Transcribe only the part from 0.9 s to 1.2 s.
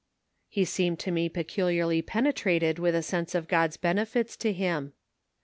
to